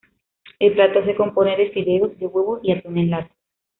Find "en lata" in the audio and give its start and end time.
2.97-3.35